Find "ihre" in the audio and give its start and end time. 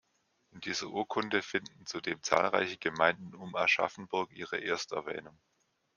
4.31-4.59